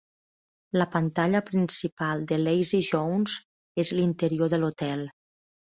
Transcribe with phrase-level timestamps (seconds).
[0.81, 3.37] La pantalla principal de "Lazy Jones"
[3.87, 5.09] és l'interior de l'hotel.